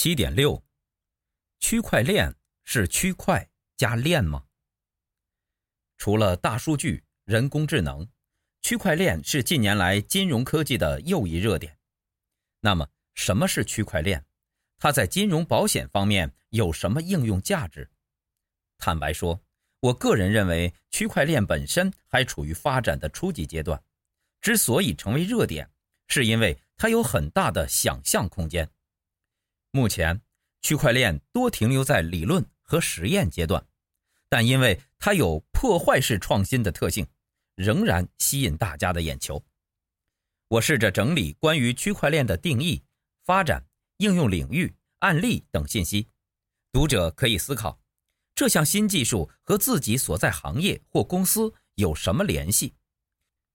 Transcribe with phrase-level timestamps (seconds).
[0.00, 0.62] 七点六，
[1.58, 4.44] 区块链是区块加链吗？
[5.96, 8.08] 除了大数据、人工智能，
[8.62, 11.76] 区块链是近年来金融科技的又一热点。
[12.60, 14.24] 那么，什么是区块链？
[14.78, 17.90] 它在金融保险方面有什么应用价值？
[18.78, 19.42] 坦白说，
[19.80, 23.82] 我个人认为区块链本身还处于发展的初级阶段。
[24.40, 25.68] 之所以成为热点，
[26.06, 28.70] 是因为它有很大的想象空间。
[29.70, 30.20] 目前，
[30.62, 33.66] 区块链多停留在理论和实验阶段，
[34.28, 37.06] 但因为它有破坏式创新的特性，
[37.54, 39.44] 仍然吸引大家的眼球。
[40.48, 42.82] 我试着整理关于区块链的定义、
[43.24, 43.66] 发展、
[43.98, 46.08] 应用领域、案例等信息，
[46.72, 47.78] 读者可以思考：
[48.34, 52.74] 这项新技术和自己所在行业或公司有什么联系？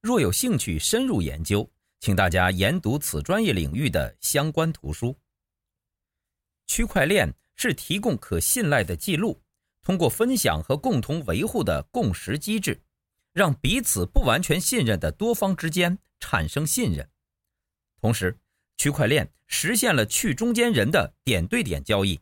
[0.00, 5.18] 若有兴趣深入研究，请大家研读此专业领域的相关图书。
[6.66, 9.40] 区块链是提供可信赖的记录，
[9.82, 12.82] 通过分享和共同维护的共识机制，
[13.32, 17.08] 让彼此不完全信任的多方之间产生信任。
[18.00, 18.38] 同时，
[18.76, 22.20] 区块链实现了去中间人的点对点交易，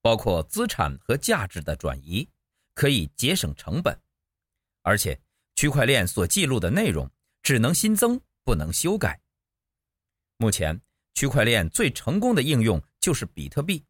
[0.00, 2.28] 包括资产和价值的转移，
[2.74, 3.98] 可以节省成本，
[4.82, 5.20] 而且
[5.56, 7.10] 区块链所记录的内容。
[7.42, 9.18] 只能新增，不能修改。
[10.36, 10.78] 目前，
[11.14, 13.84] 区块链最成功的应用就是比特币。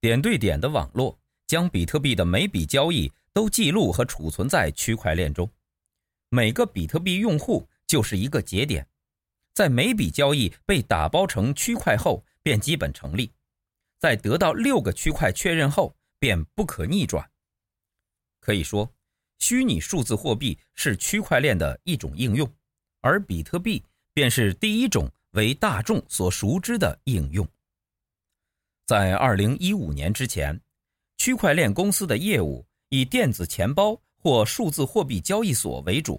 [0.00, 5.50] 点对点的网络将比特币的每笔交易都记录和储存在区块链中，
[6.28, 8.86] 每个比特币用户就是一个节点，
[9.54, 13.32] 在每笔交易被打包成区块后，便基本成立；
[13.98, 17.28] 在得到六个区块确认后，便不可逆转。
[18.40, 18.94] 可以说，
[19.38, 22.48] 虚拟数字货币是区块链的一种应用，
[23.00, 27.46] 而比特币便是第一种为大众所熟知的应用。
[28.88, 30.58] 在2015年之前，
[31.18, 36.18] 区块链公司的业务以电子钱包或数字货币交易所为主。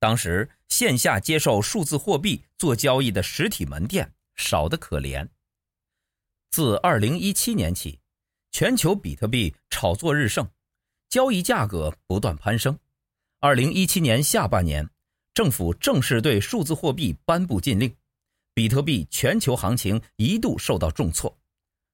[0.00, 5.24] 当时线下接受数字货币做交易的实体门店少得可怜。
[6.50, 8.00] 自2017年起，
[8.50, 10.44] 全球比特币炒作日盛。
[11.08, 12.76] 交易价格不断攀升。
[13.38, 14.90] 二零一七年下半年，
[15.32, 17.94] 政府正式对数字货币颁布禁令，
[18.52, 21.37] 比特币全球行情一度受到重挫，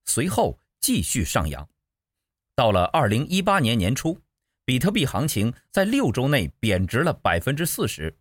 [0.04, 1.68] 随后继续上扬。
[2.54, 4.20] 到了二零一八年年初，
[4.64, 8.16] 比特币行情在六周内贬值了百分之四十。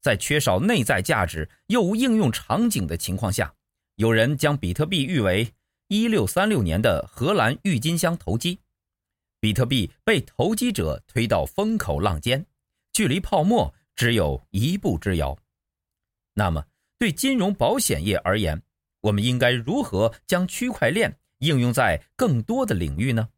[0.00, 3.54] 在缺少内在价值又无应用场景的情况下，
[3.96, 5.52] 有人将比特币誉为
[5.88, 8.60] 一六三六年的荷兰郁金香投机。
[9.40, 12.44] 比特币被投机者推到风口浪尖，
[12.92, 15.36] 距离泡沫只有一步之遥。
[16.34, 16.64] 那么，
[16.98, 18.62] 对金融保险业而言，
[19.00, 23.28] 我们应该如何将区块链应用在更多的领域呢？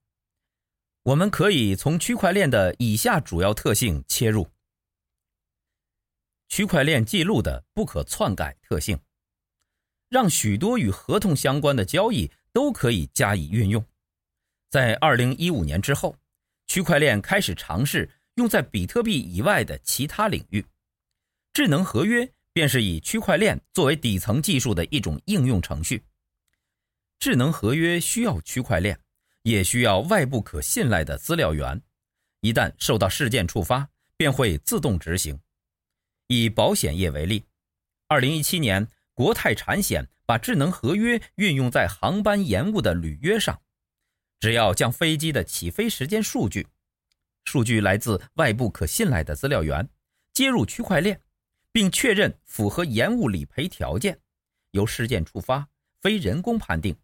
[1.03, 4.49] 我们可以从区块链的以下主要特性切入：
[6.49, 8.99] 区块链记录的不可篡改特性，
[10.09, 13.85] 让许多与合同相关的交易都可以加以运用。
[14.69, 16.17] 在二零一五年之后，
[16.67, 20.65] 区块链开始尝试用在比特币以外的其他领域。
[21.53, 26.03] 智能合约便是以区块链作为底层技术的一种应用程序。
[27.19, 28.99] 智能合约需要区块链，
[29.43, 31.81] 也需要外部可信赖的资料源。
[32.41, 35.39] 一旦受到事件触发，便会自动执行。
[36.29, 37.45] 以保险业为例，
[38.09, 43.61] 二零一七年，国泰产险把智能合约运用在航班延误的履约上。
[44.39, 46.67] 只要将飞机的起飞时间数据，
[47.45, 49.87] 数据来自外部可信赖的资料源，
[50.33, 51.21] 接入区块链，
[51.73, 54.21] 并确认符合延误理赔条件，
[54.73, 55.69] 由事件触发，
[56.01, 56.97] 非人工判定，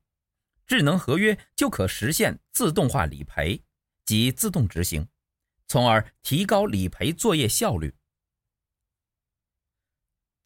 [0.67, 3.63] 智能合约就可实现自动化理赔
[4.05, 5.09] 及自动执行，
[5.69, 7.95] 从而提高理赔作业效率。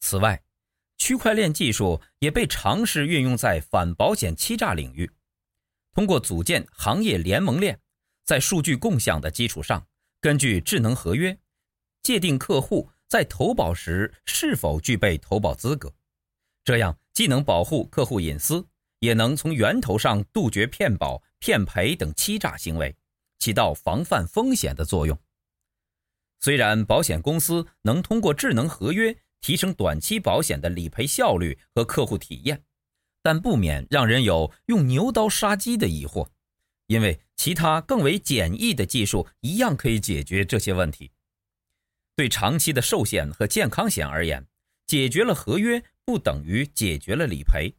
[0.01, 0.43] 此外，
[0.99, 5.11] 区块链技术也被尝试运用在反保险欺诈领域。
[5.93, 7.81] 通过组建行业联盟链，
[8.25, 9.87] 在数据共享的基础上，
[10.21, 11.39] 根据智能合约，
[12.03, 15.93] 界定客户在投保时是否具备投保资格。
[16.65, 18.65] 这样既能保护客户隐私，
[19.01, 22.97] 也能从源头上杜绝骗保、骗赔等欺诈行为，
[23.41, 25.19] 起到防范风险的作用。
[26.39, 32.63] 虽然保险公司能通过智能合约提升短期保险的理赔效率和客户体验。
[33.23, 36.27] 但不免让人有用牛刀杀鸡的疑惑，
[36.87, 41.11] 因为其他更为简易的技术一样可以解决这些问题。
[42.17, 44.47] 对长期的寿险和健康险而言，
[44.87, 47.75] 解决了合约不等于解决了理赔，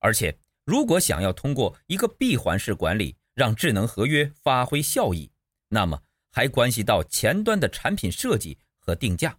[0.00, 5.30] 而且如果想要通过一个闭环式管理让智能合约发挥效益，
[5.68, 9.38] 那么还关系到前端的产品设计和定价，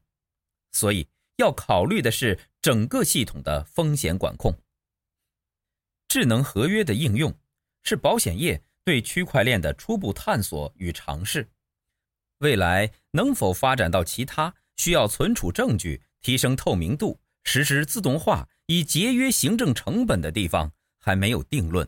[0.72, 4.54] 所以要考虑的是整个系统的风险管控。
[6.08, 7.34] 智能合约的应用
[7.84, 11.48] 是保险业对区块链的初步探索与尝试，
[12.40, 21.88] 未来能否发展到其他需要存储证据、提升透明度、实施自动化以节约行政成本的地方，还没有定论。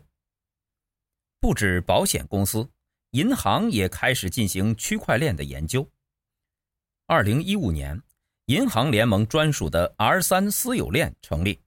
[1.40, 2.68] 不止保险公司，
[3.10, 5.90] 银行也开始进行区块链的研究。
[7.06, 8.00] 二零一五年，
[8.46, 11.60] 银行联盟专属的 R 三私有链成立，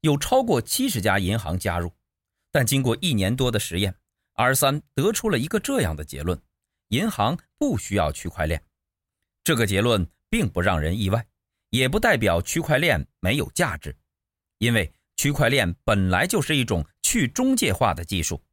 [0.00, 1.92] 有超过七十家银行加入。
[2.50, 3.94] 但经过一年多的实验
[4.34, 6.40] ，R 三得出了一个这样的结论：
[6.88, 8.62] 银行不需要区块链。
[9.44, 11.26] 这个结论并不让人意外，
[11.70, 13.96] 也不代表区块链没有价值，
[14.58, 14.92] 因为。
[15.18, 18.44] 区块链本来就是一种去中介化的技术，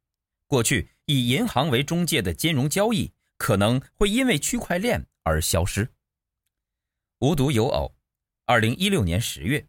[0.46, 5.92] 过去以银行为中介的金融交易可能会因为区块链而消失。
[7.18, 7.94] 无独有偶，
[8.46, 9.66] 二零一六年十月，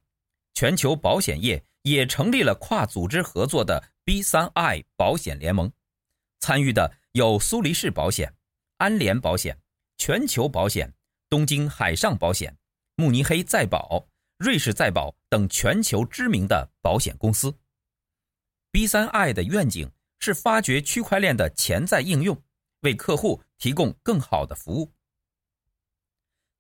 [0.54, 5.74] 全球保险业也成立了跨组织合作的 B3I 保险联盟，
[6.40, 8.34] 参与的有苏黎世保险、
[8.78, 9.58] 安联保险、
[9.98, 10.94] 全球保险、
[11.30, 12.58] 东京海上保险、
[12.96, 14.08] 慕尼黑再保。
[14.38, 17.58] 瑞士再保等全球知名的保险公司。
[18.74, 19.90] B3I 的愿景
[20.20, 22.44] 是发掘区块链的潜在应用，
[22.82, 24.92] 为客户提供更好的服务。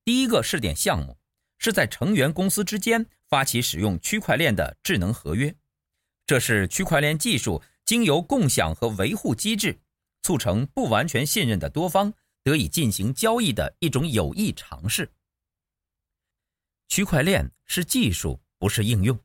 [0.06, 1.18] 第一个试点项目
[1.58, 5.54] 是在成员公司之间发起使用区块链的智能合约，
[6.26, 9.78] 这是区块链技术经由共享和维护机制，
[10.26, 12.12] 促成不完全信任的多方
[12.42, 15.12] 得以进行交易的一种有益尝试。
[16.88, 19.20] 区块链是技术，不是应用。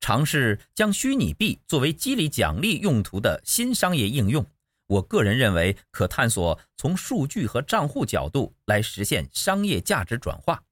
[0.00, 4.44] 尝试将虚拟币作为激励奖励用途的新商业应用，
[4.86, 10.62] 我个人认为可探索从数据和账户角度来实现商业价值转化，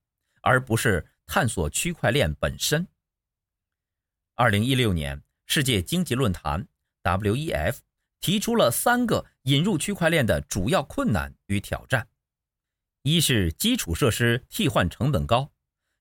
[0.42, 2.86] 而不是探索区块链本身。
[4.34, 6.68] 二零一六年，世界经济论坛
[7.02, 7.76] （WEF）
[8.22, 12.08] 提出了三个引入区块链的主要困难与挑战：
[13.02, 15.52] 一是基础设施替换成本高。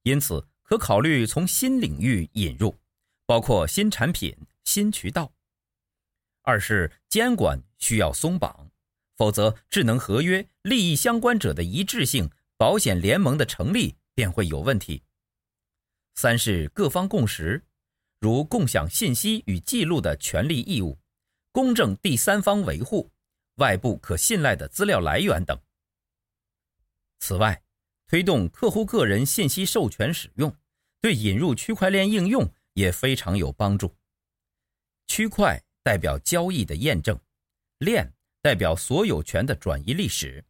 [0.03, 2.77] 因此，可考虑从新领域引入，
[3.25, 5.33] 包括新产品、新渠道。
[6.43, 8.69] 二是监管需要松绑，
[9.17, 15.01] 否则智能合约利益相关者的一致性保险联盟的成立便会有问题。
[16.13, 17.63] 三是各方共识，
[18.19, 20.99] 如共享信息与记录的权利义务、
[21.51, 23.11] 公正第三方维护、
[23.55, 25.59] 外部可信赖的资料来源等。
[27.19, 27.61] 此外，
[28.07, 30.55] 推动客户个人信息授权使用，
[31.01, 33.93] 对引入区块链应用也非常有帮助。
[35.07, 37.19] 区块代表交易的验证，
[37.79, 40.43] 链代表所有权的转移历史。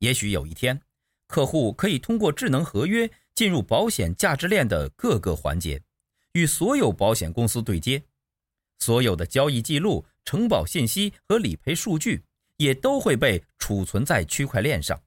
[0.00, 0.80] 也许有一天，
[1.26, 5.82] 客户可以通过智能合约进入保险价值链的各个环节，
[6.32, 8.02] 与所有保险公司对接，
[8.78, 12.22] 所有的交易记录、承保信息和理赔数据
[12.58, 15.02] 也都会被储存在区块链上。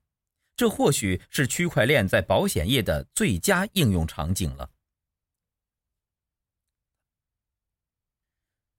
[0.56, 4.70] 这或许是区块链在保险业的最佳应用场景了。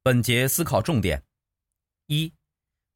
[0.03, 1.23] 本节思考重点：
[2.07, 2.33] 一，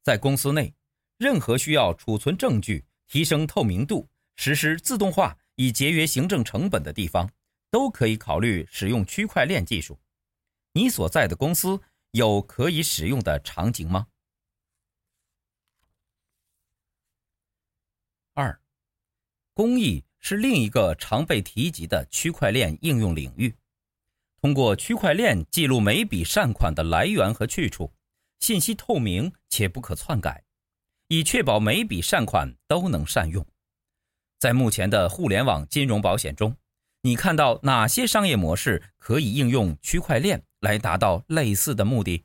[0.03, 0.73] 在公司内，
[1.17, 7.27] 任何需要储存证据、提升透明度、实施自动化以节约行政成本的地方，
[7.71, 9.99] 都可以考虑使用区块链技术。
[10.73, 11.79] 你所在的公司
[12.15, 14.07] 有可以使用的场景吗？
[18.33, 18.57] 二。
[19.53, 23.53] 公益是另一个常被提及的区块链应用领域。
[24.39, 27.91] 通过区块链记录每笔善款的来源和去处，
[28.39, 30.45] 信息透明且不可篡改，
[31.09, 33.45] 以确保每笔善款都能善用。
[34.39, 36.55] 在目前的互联网金融保险中，
[37.01, 42.23] 你看到哪些商业模式可以应用区块链来达到类似的目的？